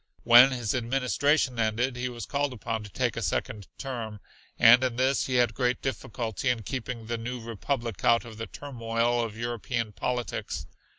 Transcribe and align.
When 0.23 0.49
his 0.49 0.73
administration 0.73 1.59
ended 1.59 1.95
he 1.95 2.09
was 2.09 2.25
called 2.25 2.53
upon 2.53 2.83
to 2.83 2.89
take 2.89 3.15
a 3.15 3.21
second 3.21 3.67
term, 3.77 4.19
and 4.57 4.83
in 4.83 4.95
this 4.95 5.27
he 5.27 5.35
had 5.35 5.53
great 5.53 5.79
difficulty 5.79 6.49
in 6.49 6.63
keeping 6.63 7.05
the 7.05 7.19
new 7.19 7.39
republic 7.39 8.03
out 8.03 8.25
of 8.25 8.39
the 8.39 8.47
turmoil 8.47 9.23
of 9.23 9.37
European 9.37 9.91
politics. 9.91 10.65